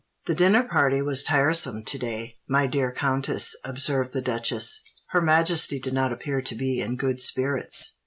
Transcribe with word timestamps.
"The 0.25 0.33
dinner 0.33 0.63
party 0.63 0.99
was 1.03 1.21
tiresome 1.21 1.83
to 1.83 1.97
day, 1.99 2.39
my 2.49 2.65
dear 2.65 2.91
countess," 2.91 3.55
observed 3.63 4.13
the 4.13 4.21
duchess: 4.23 4.81
"her 5.09 5.21
Majesty 5.21 5.79
did 5.79 5.93
not 5.93 6.11
appear 6.11 6.41
to 6.41 6.55
be 6.55 6.79
in 6.81 6.95
good 6.95 7.21
spirits." 7.21 7.97